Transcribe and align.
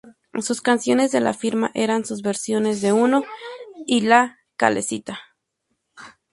Sus 0.41 0.61
canciones 0.63 1.11
de 1.11 1.19
la 1.19 1.31
firma 1.35 1.69
eran 1.75 2.05
sus 2.05 2.23
versiones 2.23 2.81
de 2.81 2.91
"Uno" 2.91 3.23
y 3.85 4.01
"La 4.01 4.39
Calesita". 4.57 5.19